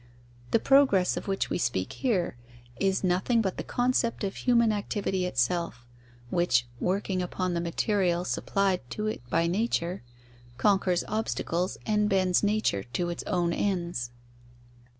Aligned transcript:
The 0.49 0.57
progress 0.57 1.15
of 1.15 1.27
which 1.27 1.51
we 1.51 1.59
speak 1.59 1.93
here, 1.93 2.35
is 2.79 3.03
nothing 3.03 3.39
but 3.39 3.57
the 3.57 3.63
concept 3.63 4.23
of 4.23 4.35
human 4.35 4.71
activity 4.71 5.27
itself, 5.27 5.85
which, 6.31 6.65
working 6.79 7.21
upon 7.21 7.53
the 7.53 7.61
material 7.61 8.25
supplied 8.25 8.81
to 8.89 9.05
it 9.05 9.21
by 9.29 9.45
nature, 9.45 10.01
conquers 10.57 11.03
obstacles 11.07 11.77
and 11.85 12.09
bends 12.09 12.41
nature 12.41 12.81
to 12.81 13.09
its 13.11 13.21
own 13.27 13.53
ends. 13.53 14.09